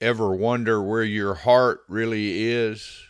Ever 0.00 0.34
wonder 0.34 0.82
where 0.82 1.04
your 1.04 1.34
heart 1.34 1.82
really 1.88 2.50
is? 2.50 3.04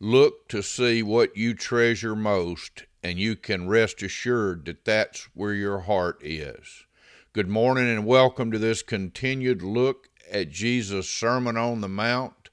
Look 0.00 0.48
to 0.48 0.64
see 0.64 1.00
what 1.00 1.36
you 1.36 1.54
treasure 1.54 2.16
most, 2.16 2.86
and 3.04 3.20
you 3.20 3.36
can 3.36 3.68
rest 3.68 4.02
assured 4.02 4.64
that 4.64 4.84
that's 4.84 5.28
where 5.34 5.54
your 5.54 5.80
heart 5.80 6.20
is. 6.20 6.84
Good 7.32 7.48
morning, 7.48 7.88
and 7.88 8.04
welcome 8.04 8.50
to 8.50 8.58
this 8.58 8.82
continued 8.82 9.62
look 9.62 10.08
at 10.28 10.50
Jesus' 10.50 11.08
Sermon 11.08 11.56
on 11.56 11.82
the 11.82 11.88
Mount. 11.88 12.50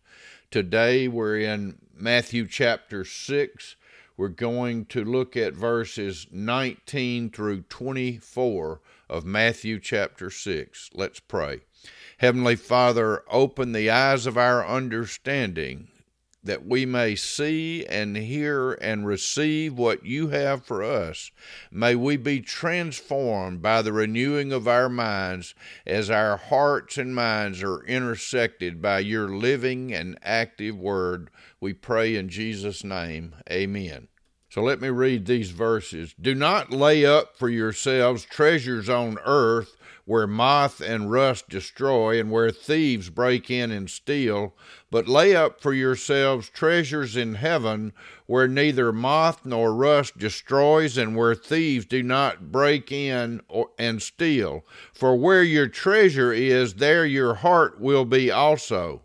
Today 0.52 1.07
we're 1.07 1.39
in 1.39 1.79
Matthew 1.91 2.47
chapter 2.47 3.04
6. 3.04 3.75
We're 4.16 4.27
going 4.27 4.86
to 4.86 5.04
look 5.04 5.36
at 5.36 5.55
verses 5.55 6.27
19 6.32 7.32
through 7.32 7.63
24 7.63 8.82
of 9.09 9.25
Matthew 9.25 9.79
chapter 9.79 10.29
6. 10.29 10.91
Let's 10.93 11.20
pray. 11.20 11.61
Heavenly 12.18 12.55
Father, 12.55 13.23
open 13.29 13.71
the 13.71 13.89
eyes 13.89 14.25
of 14.25 14.38
our 14.38 14.65
understanding 14.65 15.89
that 16.46 16.65
we 16.65 16.86
may 16.86 17.15
see 17.15 17.86
and 17.88 18.15
hear 18.15 18.74
and 18.74 19.05
receive 19.05 19.78
what 19.78 20.05
you 20.05 20.29
have 20.29 20.64
for 20.64 20.83
us. 20.83 21.32
May 21.71 21.96
we 21.96 22.18
be 22.18 22.39
transformed 22.39 23.61
by 23.61 23.82
the 23.82 23.91
renewing 23.91 24.54
of 24.54 24.68
our 24.68 24.88
minds 24.88 25.55
as 25.86 26.10
our 26.10 26.38
hearts 26.38 26.97
and 26.97 27.15
minds 27.15 27.64
are 27.64 27.83
intersected 27.86 28.82
by 28.82 29.00
your 29.00 29.27
living 29.27 29.91
and 29.91 30.18
active 30.21 30.77
word. 30.77 31.32
We 31.60 31.74
pray 31.74 32.16
in 32.16 32.30
Jesus' 32.30 32.83
name. 32.83 33.36
Amen. 33.50 34.08
So 34.55 34.64
let 34.64 34.80
me 34.80 34.88
read 34.88 35.25
these 35.25 35.52
verses. 35.52 36.16
Do 36.17 36.33
not 36.33 36.72
lay 36.72 37.05
up 37.05 37.36
for 37.36 37.50
yourselves 37.50 38.23
treasures 38.23 38.88
on 38.88 39.17
earth 39.25 39.75
where 40.05 40.27
moth 40.27 40.80
and 40.80 41.11
rust 41.11 41.50
destroy 41.50 42.17
and 42.17 42.31
where 42.31 42.52
thieves 42.52 43.09
break 43.09 43.52
in 43.52 43.69
and 43.69 43.89
steal, 43.89 44.55
but 44.89 45.09
lay 45.09 45.36
up 45.36 45.59
for 45.59 45.73
yourselves 45.73 46.49
treasures 46.49 47.17
in 47.17 47.35
heaven 47.35 47.91
where 48.27 48.47
neither 48.47 48.93
moth 48.93 49.45
nor 49.45 49.73
rust 49.75 50.17
destroys 50.17 50.97
and 50.97 51.17
where 51.17 51.35
thieves 51.35 51.85
do 51.85 52.02
not 52.02 52.49
break 52.49 52.93
in 52.93 53.41
or, 53.49 53.71
and 53.77 54.02
steal. 54.02 54.63
For 54.93 55.17
where 55.17 55.43
your 55.43 55.67
treasure 55.67 56.31
is, 56.31 56.75
there 56.75 57.05
your 57.05 57.33
heart 57.33 57.81
will 57.81 58.05
be 58.05 58.31
also. 58.31 59.05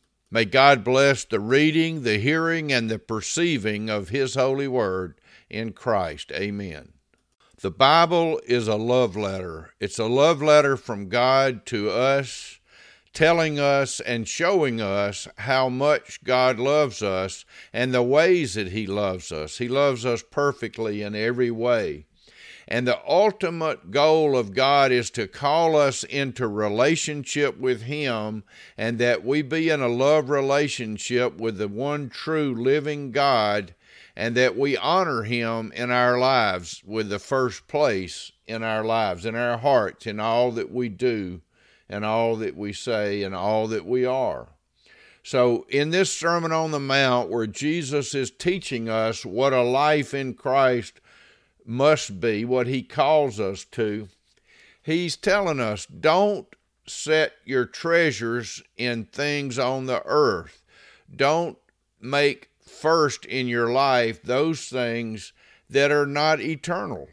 May 0.33 0.45
God 0.45 0.85
bless 0.85 1.25
the 1.25 1.41
reading, 1.41 2.03
the 2.03 2.17
hearing, 2.17 2.71
and 2.71 2.89
the 2.89 2.97
perceiving 2.97 3.89
of 3.89 4.09
His 4.09 4.35
holy 4.35 4.67
word 4.67 5.19
in 5.49 5.73
Christ. 5.73 6.31
Amen. 6.31 6.93
The 7.59 7.69
Bible 7.69 8.39
is 8.47 8.69
a 8.69 8.77
love 8.77 9.17
letter. 9.17 9.73
It's 9.81 9.99
a 9.99 10.05
love 10.05 10.41
letter 10.41 10.77
from 10.77 11.09
God 11.09 11.65
to 11.65 11.89
us, 11.89 12.59
telling 13.11 13.59
us 13.59 13.99
and 13.99 14.25
showing 14.25 14.79
us 14.79 15.27
how 15.37 15.67
much 15.67 16.23
God 16.23 16.57
loves 16.57 17.03
us 17.03 17.43
and 17.73 17.93
the 17.93 18.01
ways 18.01 18.53
that 18.53 18.69
He 18.69 18.87
loves 18.87 19.33
us. 19.33 19.57
He 19.57 19.67
loves 19.67 20.05
us 20.05 20.23
perfectly 20.23 21.01
in 21.01 21.13
every 21.13 21.51
way. 21.51 22.05
And 22.71 22.87
the 22.87 23.01
ultimate 23.05 23.91
goal 23.91 24.37
of 24.37 24.53
God 24.53 24.93
is 24.93 25.09
to 25.11 25.27
call 25.27 25.75
us 25.75 26.05
into 26.05 26.47
relationship 26.47 27.59
with 27.59 27.81
Him 27.81 28.45
and 28.77 28.97
that 28.97 29.25
we 29.25 29.41
be 29.41 29.67
in 29.67 29.81
a 29.81 29.89
love 29.89 30.29
relationship 30.29 31.35
with 31.35 31.57
the 31.57 31.67
one 31.67 32.07
true 32.07 32.55
living 32.55 33.11
God 33.11 33.75
and 34.15 34.37
that 34.37 34.57
we 34.57 34.77
honor 34.77 35.23
Him 35.23 35.73
in 35.75 35.91
our 35.91 36.17
lives 36.17 36.81
with 36.85 37.09
the 37.09 37.19
first 37.19 37.67
place 37.67 38.31
in 38.47 38.63
our 38.63 38.85
lives, 38.85 39.25
in 39.25 39.35
our 39.35 39.57
hearts, 39.57 40.07
in 40.07 40.21
all 40.21 40.53
that 40.53 40.71
we 40.71 40.87
do 40.87 41.41
and 41.89 42.05
all 42.05 42.37
that 42.37 42.55
we 42.55 42.71
say 42.71 43.21
and 43.21 43.35
all 43.35 43.67
that 43.67 43.85
we 43.85 44.05
are. 44.05 44.47
So, 45.23 45.65
in 45.67 45.89
this 45.89 46.09
Sermon 46.09 46.53
on 46.53 46.71
the 46.71 46.79
Mount, 46.79 47.29
where 47.29 47.47
Jesus 47.47 48.15
is 48.15 48.31
teaching 48.31 48.87
us 48.87 49.25
what 49.25 49.51
a 49.51 49.61
life 49.61 50.13
in 50.13 50.35
Christ 50.35 51.01
must 51.65 52.19
be, 52.19 52.45
what 52.45 52.67
he 52.67 52.83
calls 52.83 53.39
us 53.39 53.65
to, 53.65 54.07
he's 54.81 55.15
telling 55.15 55.59
us 55.59 55.85
don't 55.85 56.47
set 56.87 57.33
your 57.45 57.65
treasures 57.65 58.61
in 58.77 59.05
things 59.05 59.57
on 59.57 59.85
the 59.85 60.01
earth. 60.05 60.63
Don't 61.13 61.57
make 61.99 62.49
first 62.59 63.25
in 63.25 63.47
your 63.47 63.71
life 63.71 64.21
those 64.23 64.67
things 64.67 65.33
that 65.69 65.91
are 65.91 66.05
not 66.05 66.41
eternal. 66.41 67.09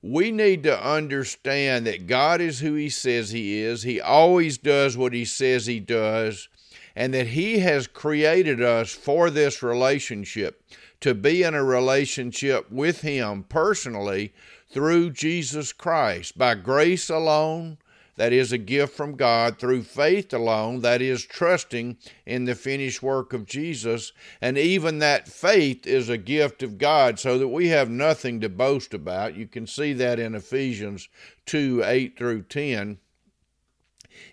We 0.00 0.32
need 0.32 0.64
to 0.64 0.84
understand 0.84 1.86
that 1.86 2.06
God 2.06 2.40
is 2.40 2.60
who 2.60 2.74
He 2.74 2.88
says 2.88 3.30
He 3.30 3.60
is. 3.60 3.82
He 3.82 4.00
always 4.00 4.58
does 4.58 4.96
what 4.96 5.12
He 5.12 5.24
says 5.24 5.66
He 5.66 5.78
does, 5.78 6.48
and 6.94 7.12
that 7.14 7.28
He 7.28 7.60
has 7.60 7.86
created 7.86 8.62
us 8.62 8.92
for 8.92 9.30
this 9.30 9.62
relationship 9.62 10.62
to 11.00 11.14
be 11.14 11.42
in 11.42 11.54
a 11.54 11.64
relationship 11.64 12.70
with 12.70 13.00
Him 13.00 13.44
personally 13.48 14.32
through 14.70 15.10
Jesus 15.10 15.72
Christ. 15.72 16.38
By 16.38 16.54
grace 16.54 17.10
alone, 17.10 17.78
that 18.16 18.32
is 18.32 18.52
a 18.52 18.58
gift 18.58 18.94
from 18.94 19.16
God, 19.16 19.58
through 19.58 19.84
faith 19.84 20.34
alone, 20.34 20.80
that 20.82 21.00
is 21.00 21.24
trusting 21.24 21.96
in 22.26 22.44
the 22.44 22.54
finished 22.54 23.02
work 23.02 23.32
of 23.32 23.46
Jesus. 23.46 24.12
And 24.40 24.58
even 24.58 24.98
that 24.98 25.28
faith 25.28 25.86
is 25.86 26.08
a 26.08 26.18
gift 26.18 26.62
of 26.62 26.78
God, 26.78 27.18
so 27.18 27.38
that 27.38 27.48
we 27.48 27.68
have 27.68 27.88
nothing 27.88 28.40
to 28.40 28.48
boast 28.48 28.92
about. 28.92 29.34
You 29.34 29.46
can 29.46 29.66
see 29.66 29.94
that 29.94 30.18
in 30.18 30.34
Ephesians 30.34 31.08
2 31.46 31.82
8 31.84 32.16
through 32.16 32.42
10. 32.42 32.98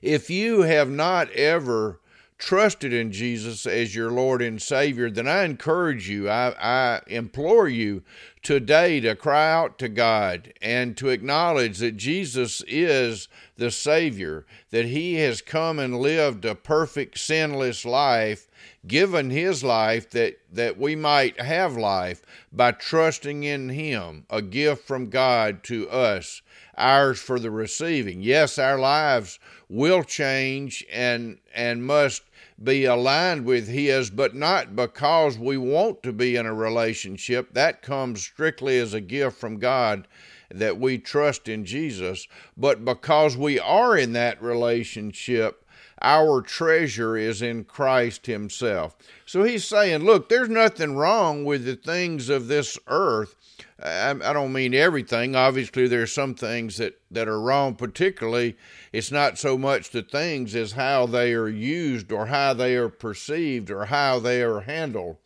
If 0.01 0.29
you 0.29 0.61
have 0.63 0.89
not 0.89 1.31
ever 1.31 2.01
trusted 2.39 2.93
in 2.93 3.11
Jesus 3.11 3.65
as 3.65 3.93
your 3.93 4.09
Lord 4.09 4.41
and 4.41 4.61
Savior, 4.61 5.11
then 5.11 5.27
I 5.27 5.43
encourage 5.43 6.09
you, 6.09 6.29
I, 6.29 6.55
I 6.59 7.01
implore 7.07 7.67
you 7.67 8.01
today 8.41 9.01
to 9.01 9.15
cry 9.15 9.51
out 9.51 9.77
to 9.79 9.89
God 9.89 10.53
and 10.61 10.95
to 10.97 11.09
acknowledge 11.09 11.79
that 11.79 11.97
Jesus 11.97 12.63
is 12.65 13.27
the 13.57 13.69
Savior, 13.69 14.45
that 14.71 14.85
He 14.85 15.15
has 15.15 15.41
come 15.41 15.79
and 15.79 15.99
lived 15.99 16.45
a 16.45 16.55
perfect, 16.55 17.19
sinless 17.19 17.83
life, 17.83 18.47
given 18.87 19.29
His 19.29 19.61
life 19.61 20.09
that, 20.11 20.39
that 20.51 20.77
we 20.77 20.95
might 20.95 21.39
have 21.41 21.75
life 21.75 22.21
by 22.53 22.71
trusting 22.71 23.43
in 23.43 23.67
Him, 23.67 24.25
a 24.29 24.41
gift 24.41 24.87
from 24.87 25.09
God 25.09 25.61
to 25.65 25.89
us, 25.89 26.41
ours 26.77 27.19
for 27.19 27.37
the 27.37 27.51
receiving. 27.51 28.21
Yes, 28.21 28.57
our 28.57 28.79
lives 28.79 29.39
will 29.67 30.03
change 30.03 30.85
and 30.91 31.37
and 31.53 31.85
must 31.85 32.23
be 32.63 32.85
aligned 32.85 33.45
with 33.45 33.67
His, 33.67 34.09
but 34.09 34.35
not 34.35 34.75
because 34.75 35.37
we 35.37 35.57
want 35.57 36.03
to 36.03 36.13
be 36.13 36.35
in 36.35 36.45
a 36.45 36.53
relationship. 36.53 37.53
That 37.53 37.81
comes 37.81 38.21
strictly 38.21 38.77
as 38.79 38.93
a 38.93 39.01
gift 39.01 39.37
from 39.37 39.59
God 39.59 40.07
that 40.51 40.79
we 40.79 40.97
trust 40.97 41.47
in 41.47 41.63
Jesus, 41.63 42.27
but 42.57 42.83
because 42.83 43.37
we 43.37 43.59
are 43.59 43.95
in 43.95 44.13
that 44.13 44.41
relationship, 44.41 45.63
our 46.01 46.41
treasure 46.41 47.17
is 47.17 47.41
in 47.41 47.65
Christ 47.65 48.25
Himself. 48.25 48.95
So 49.25 49.43
He's 49.43 49.65
saying, 49.65 50.03
look, 50.03 50.29
there's 50.29 50.49
nothing 50.49 50.95
wrong 50.95 51.45
with 51.45 51.65
the 51.65 51.75
things 51.75 52.29
of 52.29 52.47
this 52.47 52.77
earth. 52.87 53.35
I, 53.81 54.13
don't 54.33 54.53
mean 54.53 54.73
everything. 54.73 55.35
Obviously, 55.35 55.87
there's 55.87 56.11
some 56.11 56.35
things 56.35 56.77
that, 56.77 56.99
that 57.11 57.27
are 57.27 57.39
wrong, 57.39 57.75
particularly 57.75 58.57
it's 58.91 59.11
not 59.11 59.37
so 59.37 59.57
much 59.57 59.91
the 59.91 60.01
things 60.01 60.55
as 60.55 60.73
how 60.73 61.05
they 61.05 61.33
are 61.33 61.47
used 61.47 62.11
or 62.11 62.25
how 62.27 62.53
they 62.53 62.75
are 62.75 62.89
perceived 62.89 63.69
or 63.69 63.85
how 63.85 64.19
they 64.19 64.41
are 64.41 64.61
handled. 64.61 65.17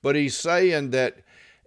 But 0.00 0.16
he's 0.16 0.36
saying 0.36 0.90
that 0.90 1.18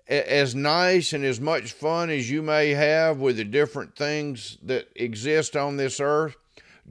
as 0.08 0.54
nice 0.54 1.14
and 1.14 1.24
as 1.24 1.40
much 1.40 1.72
fun 1.72 2.10
as 2.10 2.30
you 2.30 2.42
may 2.42 2.72
have 2.72 3.20
with 3.20 3.38
the 3.38 3.44
different 3.44 3.96
things 3.96 4.58
that 4.62 4.90
exist 4.96 5.56
on 5.56 5.78
this 5.78 6.00
earth, 6.00 6.36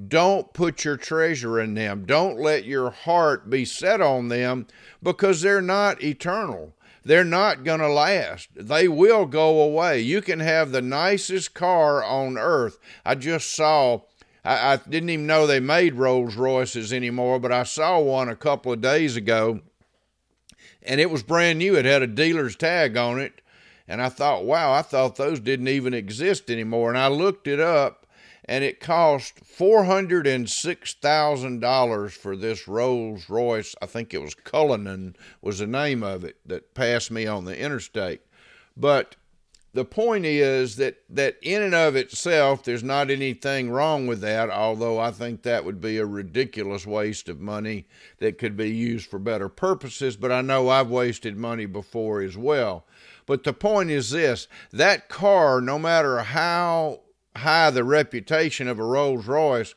don't 0.08 0.52
put 0.52 0.84
your 0.84 0.96
treasure 0.96 1.60
in 1.60 1.74
them. 1.74 2.04
Don't 2.04 2.38
let 2.38 2.64
your 2.64 2.90
heart 2.90 3.48
be 3.48 3.64
set 3.64 4.00
on 4.00 4.28
them 4.28 4.66
because 5.02 5.40
they're 5.40 5.62
not 5.62 6.02
eternal. 6.02 6.74
They're 7.04 7.24
not 7.24 7.64
going 7.64 7.80
to 7.80 7.88
last. 7.88 8.48
They 8.56 8.88
will 8.88 9.26
go 9.26 9.60
away. 9.60 10.00
You 10.00 10.22
can 10.22 10.40
have 10.40 10.72
the 10.72 10.82
nicest 10.82 11.54
car 11.54 12.02
on 12.02 12.38
earth. 12.38 12.78
I 13.04 13.14
just 13.14 13.54
saw 13.54 14.00
I, 14.44 14.74
I 14.74 14.76
didn't 14.76 15.10
even 15.10 15.26
know 15.26 15.46
they 15.46 15.60
made 15.60 15.94
Rolls 15.94 16.36
Royces 16.36 16.92
anymore, 16.92 17.40
but 17.40 17.52
I 17.52 17.62
saw 17.62 17.98
one 18.00 18.28
a 18.28 18.36
couple 18.36 18.72
of 18.72 18.80
days 18.80 19.16
ago, 19.16 19.60
and 20.82 21.00
it 21.00 21.10
was 21.10 21.22
brand 21.22 21.58
new. 21.58 21.76
It 21.76 21.84
had 21.84 22.02
a 22.02 22.06
dealer's 22.06 22.56
tag 22.56 22.96
on 22.96 23.18
it, 23.18 23.40
and 23.88 24.02
I 24.02 24.10
thought, 24.10 24.44
wow, 24.44 24.72
I 24.72 24.82
thought 24.82 25.16
those 25.16 25.40
didn't 25.40 25.68
even 25.68 25.94
exist 25.94 26.50
anymore. 26.50 26.90
And 26.90 26.98
I 26.98 27.08
looked 27.08 27.46
it 27.46 27.60
up, 27.60 28.03
and 28.46 28.64
it 28.64 28.80
cost 28.80 29.40
four 29.40 29.84
hundred 29.84 30.26
and 30.26 30.48
six 30.48 30.94
thousand 30.94 31.60
dollars 31.60 32.14
for 32.14 32.36
this 32.36 32.68
Rolls 32.68 33.28
Royce. 33.28 33.74
I 33.80 33.86
think 33.86 34.12
it 34.12 34.22
was 34.22 34.34
Cullinan 34.34 35.16
was 35.40 35.58
the 35.58 35.66
name 35.66 36.02
of 36.02 36.24
it 36.24 36.36
that 36.46 36.74
passed 36.74 37.10
me 37.10 37.26
on 37.26 37.44
the 37.44 37.58
interstate, 37.58 38.22
but 38.76 39.16
the 39.74 39.84
point 39.84 40.24
is 40.24 40.76
that 40.76 40.98
that 41.10 41.36
in 41.42 41.60
and 41.60 41.74
of 41.74 41.96
itself 41.96 42.62
there's 42.62 42.84
not 42.84 43.10
anything 43.10 43.70
wrong 43.70 44.06
with 44.06 44.20
that 44.20 44.48
although 44.48 44.98
i 44.98 45.10
think 45.10 45.42
that 45.42 45.64
would 45.64 45.80
be 45.80 45.98
a 45.98 46.06
ridiculous 46.06 46.86
waste 46.86 47.28
of 47.28 47.40
money 47.40 47.86
that 48.18 48.38
could 48.38 48.56
be 48.56 48.70
used 48.70 49.10
for 49.10 49.18
better 49.18 49.48
purposes 49.48 50.16
but 50.16 50.32
i 50.32 50.40
know 50.40 50.68
i've 50.68 50.88
wasted 50.88 51.36
money 51.36 51.66
before 51.66 52.22
as 52.22 52.36
well 52.36 52.86
but 53.26 53.42
the 53.42 53.52
point 53.52 53.90
is 53.90 54.10
this 54.10 54.46
that 54.72 55.08
car 55.08 55.60
no 55.60 55.78
matter 55.78 56.20
how 56.20 57.00
high 57.36 57.70
the 57.70 57.84
reputation 57.84 58.68
of 58.68 58.78
a 58.78 58.84
rolls 58.84 59.26
royce 59.26 59.74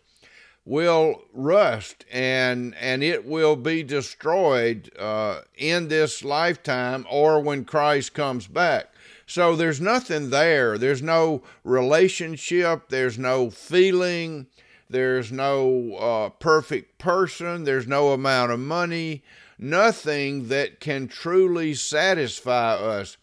will 0.66 1.24
rust 1.34 2.06
and 2.12 2.76
and 2.76 3.02
it 3.02 3.26
will 3.26 3.56
be 3.56 3.84
destroyed 3.84 4.92
uh, 5.00 5.42
in 5.56 5.88
this 5.88 6.24
lifetime 6.24 7.06
or 7.10 7.40
when 7.40 7.64
christ 7.64 8.14
comes 8.14 8.48
back 8.48 8.88
so 9.30 9.58
there's 9.58 9.82
nothing 9.82 10.30
there. 10.30 10.78
There's 10.78 11.02
no 11.02 11.44
relationship. 11.66 12.88
There's 12.88 13.20
no 13.20 13.50
feeling. 13.50 14.48
There's 14.90 15.34
no 15.34 15.96
uh, 15.96 16.30
perfect 16.30 16.98
person. 16.98 17.66
There's 17.66 17.88
no 17.88 18.14
amount 18.14 18.54
of 18.54 18.60
money. 18.62 19.24
Nothing 19.60 20.48
that 20.48 20.80
can 20.80 21.10
truly 21.10 21.74
satisfy 21.74 22.76
us. 22.76 23.18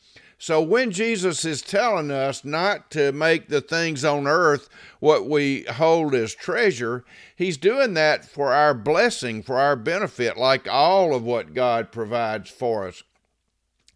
So 0.44 0.61
when 0.61 0.91
Jesus 0.91 1.46
is 1.46 1.62
telling 1.62 2.11
us 2.11 2.44
not 2.44 2.91
to 2.91 3.12
make 3.12 3.49
the 3.49 3.62
things 3.62 4.05
on 4.05 4.26
earth 4.26 4.69
what 5.00 5.26
we 5.26 5.62
hold 5.62 6.14
as 6.14 6.35
treasure, 6.35 7.02
he's 7.35 7.56
doing 7.56 7.94
that 7.94 8.26
for 8.26 8.52
our 8.52 8.75
blessing, 8.75 9.43
for 9.43 9.58
our 9.58 9.75
benefit, 9.75 10.37
like 10.37 10.69
all 10.69 11.14
of 11.14 11.23
what 11.23 11.55
God 11.55 11.91
provides 11.91 12.50
for 12.50 12.87
us. 12.87 13.02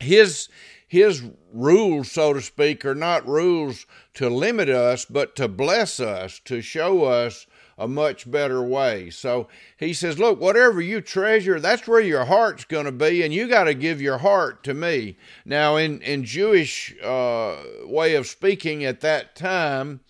His 0.00 0.48
his 0.86 1.22
rules, 1.52 2.10
so 2.10 2.32
to 2.32 2.40
speak, 2.40 2.82
are 2.86 2.94
not 2.94 3.28
rules 3.28 3.84
to 4.14 4.30
limit 4.30 4.70
us, 4.70 5.04
but 5.04 5.36
to 5.36 5.48
bless 5.48 6.00
us, 6.00 6.40
to 6.46 6.62
show 6.62 7.04
us 7.04 7.46
a 7.78 7.86
much 7.86 8.28
better 8.28 8.60
way. 8.60 9.08
So 9.08 9.46
he 9.76 9.92
says, 9.94 10.18
Look, 10.18 10.40
whatever 10.40 10.80
you 10.80 11.00
treasure, 11.00 11.60
that's 11.60 11.86
where 11.86 12.00
your 12.00 12.24
heart's 12.24 12.64
going 12.64 12.86
to 12.86 12.92
be, 12.92 13.22
and 13.22 13.32
you 13.32 13.46
got 13.46 13.64
to 13.64 13.74
give 13.74 14.02
your 14.02 14.18
heart 14.18 14.64
to 14.64 14.74
me. 14.74 15.16
Now, 15.44 15.76
in, 15.76 16.02
in 16.02 16.24
Jewish 16.24 16.94
uh, 17.02 17.56
way 17.84 18.16
of 18.16 18.26
speaking 18.26 18.84
at 18.84 19.00
that 19.02 19.36
time, 19.36 20.00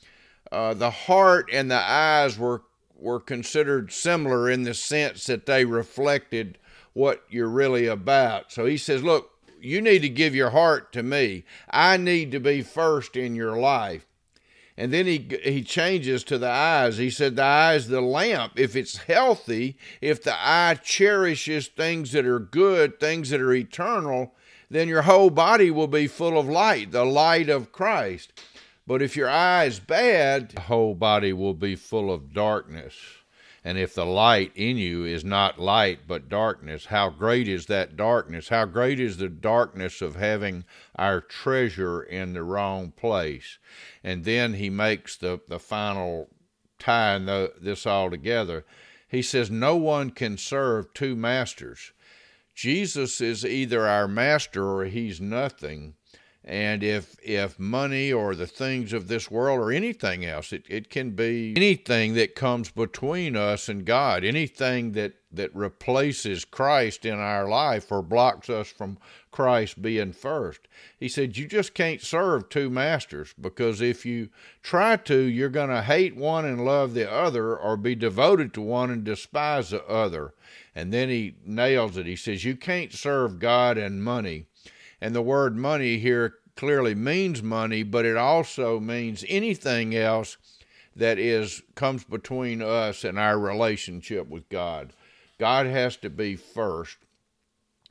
uh, 0.50 0.72
the 0.74 0.90
heart 0.90 1.50
and 1.52 1.70
the 1.70 1.76
eyes 1.76 2.38
were, 2.38 2.62
were 2.96 3.20
considered 3.20 3.92
similar 3.92 4.48
in 4.50 4.62
the 4.62 4.74
sense 4.74 5.26
that 5.26 5.44
they 5.44 5.66
reflected 5.66 6.56
what 6.94 7.22
you're 7.28 7.48
really 7.48 7.86
about. 7.86 8.50
So 8.50 8.64
he 8.64 8.78
says, 8.78 9.02
Look, 9.02 9.30
you 9.60 9.82
need 9.82 10.00
to 10.00 10.08
give 10.08 10.34
your 10.34 10.50
heart 10.50 10.92
to 10.94 11.02
me. 11.02 11.44
I 11.68 11.98
need 11.98 12.32
to 12.32 12.40
be 12.40 12.62
first 12.62 13.14
in 13.14 13.34
your 13.34 13.58
life. 13.58 14.07
And 14.78 14.92
then 14.92 15.06
he 15.06 15.26
he 15.42 15.64
changes 15.64 16.22
to 16.24 16.38
the 16.38 16.48
eyes. 16.48 16.98
He 16.98 17.10
said 17.10 17.34
the 17.34 17.42
eye 17.42 17.74
is 17.74 17.88
the 17.88 18.00
lamp. 18.00 18.52
If 18.54 18.76
it's 18.76 18.96
healthy, 18.96 19.76
if 20.00 20.22
the 20.22 20.36
eye 20.36 20.78
cherishes 20.80 21.66
things 21.66 22.12
that 22.12 22.24
are 22.24 22.38
good, 22.38 23.00
things 23.00 23.30
that 23.30 23.40
are 23.40 23.52
eternal, 23.52 24.36
then 24.70 24.86
your 24.86 25.02
whole 25.02 25.30
body 25.30 25.72
will 25.72 25.88
be 25.88 26.06
full 26.06 26.38
of 26.38 26.48
light, 26.48 26.92
the 26.92 27.04
light 27.04 27.48
of 27.48 27.72
Christ. 27.72 28.32
But 28.86 29.02
if 29.02 29.16
your 29.16 29.28
eye 29.28 29.64
is 29.64 29.80
bad, 29.80 30.50
the 30.50 30.60
whole 30.60 30.94
body 30.94 31.32
will 31.32 31.54
be 31.54 31.74
full 31.74 32.12
of 32.12 32.32
darkness. 32.32 32.94
And 33.68 33.76
if 33.76 33.94
the 33.94 34.06
light 34.06 34.52
in 34.54 34.78
you 34.78 35.04
is 35.04 35.26
not 35.26 35.58
light 35.58 36.06
but 36.06 36.30
darkness, 36.30 36.86
how 36.86 37.10
great 37.10 37.46
is 37.46 37.66
that 37.66 37.98
darkness? 37.98 38.48
How 38.48 38.64
great 38.64 38.98
is 38.98 39.18
the 39.18 39.28
darkness 39.28 40.00
of 40.00 40.16
having 40.16 40.64
our 40.96 41.20
treasure 41.20 42.02
in 42.02 42.32
the 42.32 42.42
wrong 42.42 42.92
place? 42.92 43.58
And 44.02 44.24
then 44.24 44.54
he 44.54 44.70
makes 44.70 45.18
the, 45.18 45.42
the 45.48 45.58
final 45.58 46.30
tying 46.78 47.26
the, 47.26 47.52
this 47.60 47.84
all 47.84 48.08
together. 48.08 48.64
He 49.06 49.20
says, 49.20 49.50
No 49.50 49.76
one 49.76 50.12
can 50.12 50.38
serve 50.38 50.94
two 50.94 51.14
masters. 51.14 51.92
Jesus 52.54 53.20
is 53.20 53.44
either 53.44 53.86
our 53.86 54.08
master 54.08 54.66
or 54.66 54.86
he's 54.86 55.20
nothing. 55.20 55.92
And 56.48 56.82
if 56.82 57.14
if 57.22 57.58
money 57.58 58.10
or 58.10 58.34
the 58.34 58.46
things 58.46 58.94
of 58.94 59.06
this 59.06 59.30
world 59.30 59.60
or 59.60 59.70
anything 59.70 60.24
else, 60.24 60.50
it, 60.50 60.64
it 60.66 60.88
can 60.88 61.10
be 61.10 61.52
anything 61.54 62.14
that 62.14 62.34
comes 62.34 62.70
between 62.70 63.36
us 63.36 63.68
and 63.68 63.84
God, 63.84 64.24
anything 64.24 64.92
that, 64.92 65.12
that 65.30 65.54
replaces 65.54 66.46
Christ 66.46 67.04
in 67.04 67.18
our 67.18 67.46
life 67.46 67.92
or 67.92 68.00
blocks 68.00 68.48
us 68.48 68.68
from 68.68 68.96
Christ 69.30 69.82
being 69.82 70.14
first. 70.14 70.60
He 70.98 71.06
said, 71.06 71.36
You 71.36 71.46
just 71.46 71.74
can't 71.74 72.00
serve 72.00 72.48
two 72.48 72.70
masters 72.70 73.34
because 73.38 73.82
if 73.82 74.06
you 74.06 74.30
try 74.62 74.96
to, 74.96 75.18
you're 75.18 75.50
going 75.50 75.68
to 75.68 75.82
hate 75.82 76.16
one 76.16 76.46
and 76.46 76.64
love 76.64 76.94
the 76.94 77.12
other 77.12 77.54
or 77.58 77.76
be 77.76 77.94
devoted 77.94 78.54
to 78.54 78.62
one 78.62 78.90
and 78.90 79.04
despise 79.04 79.68
the 79.68 79.84
other. 79.84 80.32
And 80.74 80.94
then 80.94 81.10
he 81.10 81.34
nails 81.44 81.98
it. 81.98 82.06
He 82.06 82.16
says, 82.16 82.46
You 82.46 82.56
can't 82.56 82.94
serve 82.94 83.38
God 83.38 83.76
and 83.76 84.02
money. 84.02 84.46
And 85.00 85.14
the 85.14 85.22
word 85.22 85.56
money 85.56 85.98
here 85.98 86.34
clearly 86.56 86.94
means 86.94 87.42
money, 87.42 87.84
but 87.84 88.04
it 88.04 88.16
also 88.16 88.80
means 88.80 89.24
anything 89.28 89.94
else 89.94 90.36
that 90.96 91.18
is 91.18 91.62
comes 91.76 92.02
between 92.02 92.60
us 92.60 93.04
and 93.04 93.18
our 93.18 93.38
relationship 93.38 94.28
with 94.28 94.48
God. 94.48 94.92
God 95.38 95.66
has 95.66 95.96
to 95.98 96.10
be 96.10 96.34
first. 96.34 96.98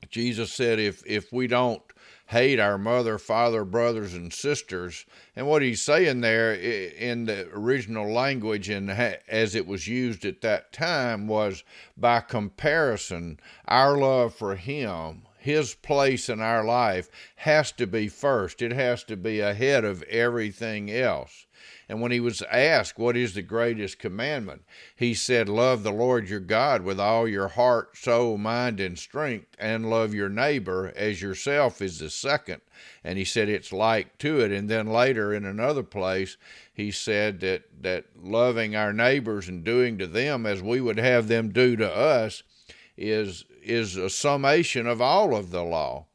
Jesus 0.09 0.53
said 0.53 0.79
if 0.79 1.01
if 1.05 1.31
we 1.31 1.47
don't 1.47 1.81
hate 2.27 2.59
our 2.59 2.77
mother, 2.77 3.17
father, 3.17 3.63
brothers 3.63 4.13
and 4.13 4.33
sisters, 4.33 5.05
and 5.33 5.47
what 5.47 5.61
he's 5.61 5.81
saying 5.81 6.19
there 6.19 6.53
in 6.53 7.25
the 7.25 7.47
original 7.53 8.11
language 8.11 8.67
and 8.67 8.91
as 8.91 9.55
it 9.55 9.65
was 9.65 9.87
used 9.87 10.25
at 10.25 10.41
that 10.41 10.73
time 10.73 11.27
was 11.27 11.63
by 11.95 12.19
comparison 12.19 13.39
our 13.65 13.97
love 13.97 14.35
for 14.35 14.57
him 14.57 15.26
his 15.37 15.75
place 15.75 16.29
in 16.29 16.41
our 16.41 16.63
life 16.63 17.09
has 17.37 17.71
to 17.73 17.87
be 17.87 18.07
first. 18.07 18.61
It 18.61 18.71
has 18.71 19.03
to 19.05 19.15
be 19.15 19.39
ahead 19.39 19.85
of 19.85 20.03
everything 20.03 20.91
else. 20.91 21.45
And 21.89 22.01
when 22.01 22.11
he 22.11 22.19
was 22.19 22.41
asked, 22.43 22.99
What 22.99 23.15
is 23.15 23.33
the 23.33 23.41
greatest 23.41 23.97
commandment? 23.97 24.63
he 24.95 25.13
said, 25.13 25.47
Love 25.47 25.83
the 25.83 25.91
Lord 25.91 26.29
your 26.29 26.41
God 26.41 26.81
with 26.81 26.99
all 26.99 27.27
your 27.27 27.47
heart, 27.47 27.97
soul, 27.97 28.37
mind, 28.37 28.79
and 28.79 28.99
strength, 28.99 29.55
and 29.57 29.89
love 29.89 30.13
your 30.13 30.29
neighbor 30.29 30.91
as 30.95 31.21
yourself 31.21 31.81
is 31.81 31.99
the 31.99 32.09
second. 32.09 32.61
And 33.03 33.17
he 33.17 33.23
said, 33.23 33.47
It's 33.47 33.71
like 33.71 34.17
to 34.19 34.41
it. 34.41 34.51
And 34.51 34.69
then 34.69 34.87
later 34.87 35.33
in 35.33 35.45
another 35.45 35.83
place, 35.83 36.35
he 36.73 36.91
said 36.91 37.39
that, 37.39 37.63
that 37.81 38.05
loving 38.21 38.75
our 38.75 38.91
neighbors 38.91 39.47
and 39.47 39.63
doing 39.63 39.97
to 39.97 40.07
them 40.07 40.45
as 40.45 40.61
we 40.61 40.81
would 40.81 40.99
have 40.99 41.27
them 41.27 41.49
do 41.49 41.75
to 41.77 41.89
us 41.89 42.43
is 42.97 43.45
is 43.67 43.95
a 43.95 44.09
summation 44.09 44.87
of 44.87 45.01
all 45.01 45.35
of 45.35 45.51
the 45.51 45.63
law. 45.63 46.05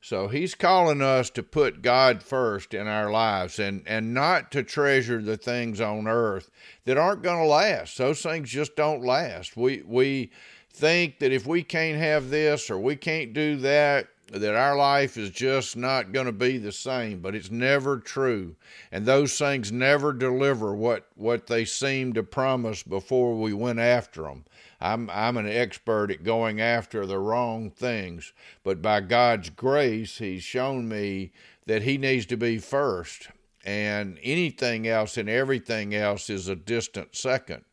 So 0.00 0.28
he's 0.28 0.54
calling 0.54 1.02
us 1.02 1.30
to 1.30 1.42
put 1.42 1.82
God 1.82 2.22
first 2.22 2.74
in 2.74 2.86
our 2.86 3.10
lives 3.10 3.58
and, 3.58 3.82
and 3.86 4.14
not 4.14 4.52
to 4.52 4.62
treasure 4.62 5.20
the 5.20 5.36
things 5.36 5.80
on 5.80 6.06
earth 6.06 6.48
that 6.84 6.96
aren't 6.96 7.22
going 7.22 7.42
to 7.42 7.48
last. 7.48 7.98
Those 7.98 8.22
things 8.22 8.50
just 8.50 8.76
don't 8.76 9.02
last. 9.02 9.56
We 9.56 9.82
we 9.84 10.30
think 10.72 11.18
that 11.18 11.32
if 11.32 11.46
we 11.46 11.62
can't 11.62 11.98
have 11.98 12.30
this 12.30 12.70
or 12.70 12.78
we 12.78 12.94
can't 12.94 13.32
do 13.32 13.56
that, 13.56 14.08
that 14.32 14.54
our 14.54 14.76
life 14.76 15.16
is 15.16 15.30
just 15.30 15.76
not 15.76 16.12
going 16.12 16.26
to 16.26 16.32
be 16.32 16.58
the 16.58 16.72
same, 16.72 17.20
but 17.20 17.34
it's 17.34 17.50
never 17.50 17.98
true. 17.98 18.56
And 18.90 19.06
those 19.06 19.38
things 19.38 19.70
never 19.70 20.12
deliver 20.12 20.74
what, 20.74 21.06
what 21.14 21.46
they 21.46 21.64
seem 21.64 22.12
to 22.14 22.22
promise 22.22 22.82
before 22.82 23.36
we 23.36 23.52
went 23.52 23.78
after 23.78 24.22
them. 24.22 24.44
I'm 24.80 25.08
I'm 25.10 25.36
an 25.36 25.48
expert 25.48 26.10
at 26.10 26.22
going 26.22 26.60
after 26.60 27.06
the 27.06 27.18
wrong 27.18 27.70
things, 27.70 28.32
but 28.62 28.82
by 28.82 29.00
God's 29.00 29.50
grace, 29.50 30.18
He's 30.18 30.42
shown 30.42 30.88
me 30.88 31.32
that 31.66 31.82
He 31.82 31.98
needs 31.98 32.26
to 32.26 32.36
be 32.36 32.58
first, 32.58 33.28
and 33.64 34.18
anything 34.22 34.86
else 34.86 35.16
and 35.16 35.28
everything 35.28 35.94
else 35.94 36.28
is 36.28 36.48
a 36.48 36.56
distant 36.56 37.16
second. 37.16 37.64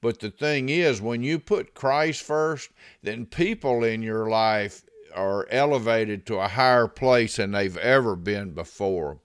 But 0.00 0.20
the 0.20 0.30
thing 0.30 0.68
is, 0.68 1.00
when 1.00 1.22
you 1.22 1.38
put 1.38 1.74
Christ 1.74 2.22
first, 2.22 2.70
then 3.02 3.26
people 3.26 3.84
in 3.84 4.02
your 4.02 4.28
life 4.28 4.82
are 5.14 5.46
elevated 5.50 6.26
to 6.26 6.38
a 6.38 6.48
higher 6.48 6.88
place 6.88 7.36
than 7.36 7.52
they've 7.52 7.76
ever 7.76 8.16
been 8.16 8.52
before. 8.52 9.20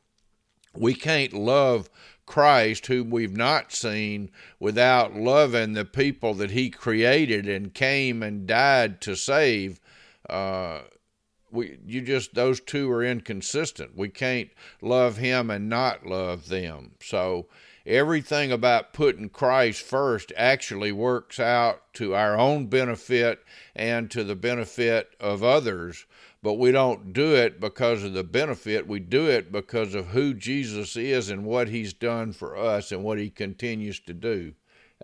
We 0.75 0.93
can't 0.93 1.33
love 1.33 1.89
Christ, 2.27 2.85
whom 2.85 3.09
we've 3.09 3.35
not 3.35 3.71
seen, 3.71 4.29
without 4.59 5.15
loving 5.15 5.73
the 5.73 5.85
people 5.85 6.35
that 6.35 6.51
He 6.51 6.69
created 6.69 7.47
and 7.47 7.73
came 7.73 8.21
and 8.21 8.45
died 8.45 9.01
to 9.01 9.15
save, 9.15 9.79
uh, 10.29 10.81
we 11.49 11.79
you 11.85 12.01
just 12.01 12.35
those 12.35 12.59
two 12.59 12.91
are 12.91 13.03
inconsistent. 13.03 13.97
We 13.97 14.09
can't 14.09 14.49
love 14.81 15.17
Him 15.17 15.49
and 15.49 15.69
not 15.69 16.05
love 16.05 16.49
them. 16.49 16.95
So 17.01 17.47
everything 17.85 18.51
about 18.51 18.91
putting 18.91 19.29
Christ 19.29 19.81
first 19.81 20.33
actually 20.35 20.91
works 20.91 21.39
out 21.39 21.93
to 21.93 22.13
our 22.13 22.37
own 22.37 22.67
benefit 22.67 23.39
and 23.73 24.11
to 24.11 24.25
the 24.25 24.35
benefit 24.35 25.15
of 25.21 25.43
others 25.43 26.05
but 26.41 26.53
we 26.53 26.71
don't 26.71 27.13
do 27.13 27.35
it 27.35 27.59
because 27.59 28.03
of 28.03 28.13
the 28.13 28.23
benefit. 28.23 28.87
We 28.87 28.99
do 28.99 29.27
it 29.27 29.51
because 29.51 29.95
of 29.95 30.07
who 30.07 30.33
Jesus 30.33 30.95
is 30.95 31.29
and 31.29 31.45
what 31.45 31.69
he's 31.69 31.93
done 31.93 32.31
for 32.31 32.55
us 32.55 32.91
and 32.91 33.03
what 33.03 33.17
he 33.17 33.29
continues 33.29 33.99
to 34.01 34.13
do. 34.13 34.53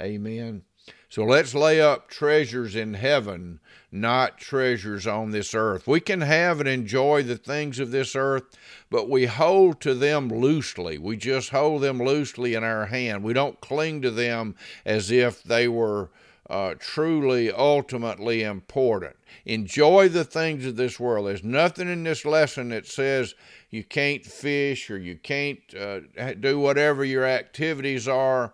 Amen. 0.02 0.64
So 1.10 1.24
let's 1.24 1.54
lay 1.54 1.80
up 1.80 2.10
treasures 2.10 2.76
in 2.76 2.96
heaven, 2.96 3.60
not 3.92 4.40
treasures 4.40 5.06
on 5.06 5.30
this 5.30 5.54
earth. 5.54 5.88
We 5.88 6.00
can 6.00 6.22
have 6.22 6.60
and 6.60 6.68
enjoy 6.68 7.22
the 7.22 7.38
things 7.38 7.80
of 7.80 7.92
this 7.92 8.16
earth, 8.16 8.46
but 8.90 9.10
we 9.10 9.28
hold 9.28 9.80
to 9.82 9.94
them 9.94 10.28
loosely. 10.28 10.98
We 10.98 11.18
just 11.18 11.50
hold 11.50 11.84
them 11.84 12.00
loosely 12.00 12.56
in 12.56 12.64
our 12.64 12.88
hand. 12.88 13.24
We 13.24 13.34
don't 13.34 13.62
cling 13.62 14.02
to 14.02 14.10
them 14.10 14.56
as 14.86 15.12
if 15.12 15.44
they 15.44 15.68
were 15.68 16.10
uh, 16.54 16.76
truly, 16.78 17.52
ultimately 17.52 18.44
important. 18.44 19.16
Enjoy 19.44 20.08
the 20.08 20.24
things 20.24 20.68
of 20.68 20.76
this 20.76 21.00
world. 21.00 21.26
There's 21.26 21.44
nothing 21.44 21.90
in 21.92 22.04
this 22.04 22.26
lesson 22.26 22.70
that 22.70 22.86
says 22.86 23.34
you 23.72 23.84
can't 23.84 24.24
fish 24.24 24.92
or 24.92 25.00
you 25.00 25.16
can't 25.16 25.60
uh, 25.76 26.02
do 26.40 26.60
whatever 26.60 27.04
your 27.04 27.26
activities 27.26 28.08
are, 28.08 28.54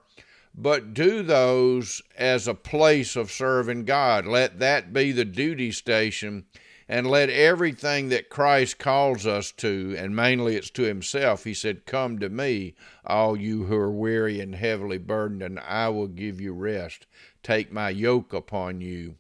but 0.56 0.94
do 0.94 1.24
those 1.24 2.02
as 2.18 2.48
a 2.48 2.54
place 2.54 3.18
of 3.18 3.32
serving 3.32 3.84
God. 3.84 4.26
Let 4.26 4.60
that 4.60 4.94
be 4.94 5.12
the 5.12 5.26
duty 5.26 5.74
station 5.74 6.46
and 6.90 7.06
let 7.06 7.30
everything 7.30 8.10
that 8.10 8.30
Christ 8.30 8.80
calls 8.80 9.28
us 9.28 9.52
to, 9.54 9.96
and 9.96 10.16
mainly 10.16 10.56
it's 10.56 10.72
to 10.72 10.82
Himself, 10.82 11.44
He 11.44 11.54
said, 11.54 11.86
Come 11.86 12.18
to 12.18 12.30
me, 12.30 12.74
all 13.06 13.38
you 13.38 13.66
who 13.66 13.76
are 13.76 13.92
weary 13.92 14.42
and 14.42 14.56
heavily 14.56 14.98
burdened, 14.98 15.44
and 15.44 15.60
I 15.60 15.90
will 15.90 16.08
give 16.08 16.42
you 16.42 16.52
rest. 16.52 17.06
Take 17.44 17.72
my 17.72 17.92
yoke 17.92 18.34
upon 18.34 18.82
you. 18.82 19.16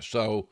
So, 0.00 0.48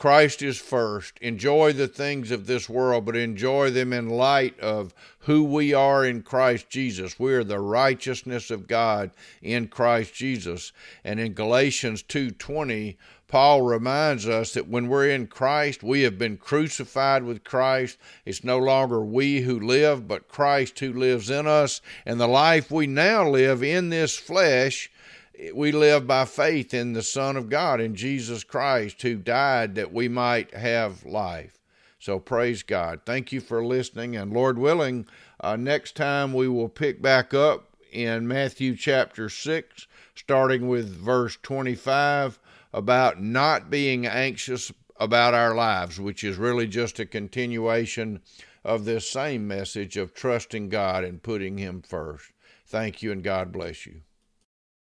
Christ 0.00 0.40
is 0.40 0.58
first. 0.58 1.18
Enjoy 1.20 1.74
the 1.74 1.86
things 1.86 2.30
of 2.30 2.46
this 2.46 2.70
world, 2.70 3.04
but 3.04 3.16
enjoy 3.16 3.68
them 3.70 3.92
in 3.92 4.08
light 4.08 4.58
of 4.58 4.94
who 5.18 5.44
we 5.44 5.74
are 5.74 6.06
in 6.06 6.22
Christ 6.22 6.70
Jesus. 6.70 7.20
We 7.20 7.34
are 7.34 7.44
the 7.44 7.60
righteousness 7.60 8.50
of 8.50 8.66
God 8.66 9.10
in 9.42 9.68
Christ 9.68 10.14
Jesus. 10.14 10.72
And 11.04 11.20
in 11.20 11.34
Galatians 11.34 12.02
2:20, 12.02 12.96
Paul 13.30 13.62
reminds 13.62 14.28
us 14.28 14.52
that 14.54 14.68
when 14.68 14.88
we're 14.88 15.08
in 15.08 15.28
Christ, 15.28 15.82
we 15.82 16.02
have 16.02 16.18
been 16.18 16.36
crucified 16.36 17.22
with 17.22 17.44
Christ. 17.44 17.96
It's 18.24 18.42
no 18.42 18.58
longer 18.58 19.00
we 19.02 19.42
who 19.42 19.58
live, 19.58 20.08
but 20.08 20.28
Christ 20.28 20.80
who 20.80 20.92
lives 20.92 21.30
in 21.30 21.46
us. 21.46 21.80
And 22.04 22.20
the 22.20 22.26
life 22.26 22.70
we 22.70 22.88
now 22.88 23.28
live 23.28 23.62
in 23.62 23.90
this 23.90 24.16
flesh 24.16 24.90
we 25.54 25.72
live 25.72 26.06
by 26.06 26.24
faith 26.26 26.74
in 26.74 26.92
the 26.92 27.02
Son 27.02 27.36
of 27.36 27.48
God, 27.48 27.80
in 27.80 27.94
Jesus 27.94 28.44
Christ, 28.44 29.00
who 29.00 29.16
died 29.16 29.74
that 29.74 29.92
we 29.92 30.08
might 30.08 30.52
have 30.54 31.06
life. 31.06 31.58
So 31.98 32.18
praise 32.18 32.62
God. 32.62 33.00
Thank 33.06 33.32
you 33.32 33.40
for 33.40 33.64
listening. 33.64 34.16
And 34.16 34.32
Lord 34.32 34.58
willing, 34.58 35.06
uh, 35.40 35.56
next 35.56 35.96
time 35.96 36.32
we 36.34 36.48
will 36.48 36.68
pick 36.68 37.00
back 37.00 37.32
up 37.32 37.68
in 37.90 38.28
Matthew 38.28 38.76
chapter 38.76 39.28
6, 39.28 39.86
starting 40.14 40.68
with 40.68 40.94
verse 40.94 41.38
25, 41.42 42.38
about 42.72 43.20
not 43.20 43.70
being 43.70 44.06
anxious 44.06 44.72
about 44.96 45.34
our 45.34 45.54
lives, 45.54 45.98
which 45.98 46.22
is 46.22 46.36
really 46.36 46.66
just 46.66 47.00
a 47.00 47.06
continuation 47.06 48.20
of 48.64 48.84
this 48.84 49.08
same 49.08 49.48
message 49.48 49.96
of 49.96 50.14
trusting 50.14 50.68
God 50.68 51.04
and 51.04 51.22
putting 51.22 51.58
Him 51.58 51.82
first. 51.82 52.32
Thank 52.66 53.02
you, 53.02 53.10
and 53.10 53.24
God 53.24 53.50
bless 53.50 53.86
you. 53.86 54.02